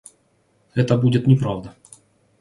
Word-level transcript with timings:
Это 0.73 0.97
будет 0.97 1.27
неправда. 1.27 1.75